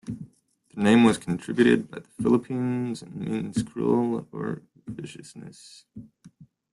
The 0.73 0.81
name 0.81 1.03
was 1.03 1.19
contributed 1.19 1.91
by 1.91 1.99
the 1.99 2.07
Philippines 2.23 3.03
and 3.03 3.17
means 3.17 3.61
cruel 3.61 4.27
or 4.31 4.63
viciousness. 4.87 5.85